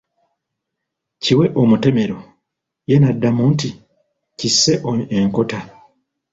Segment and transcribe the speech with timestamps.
[1.23, 2.17] Kiwe omutemero,
[2.89, 3.69] ye n'addamu nti,
[4.37, 4.73] kisse
[5.17, 5.59] enkota.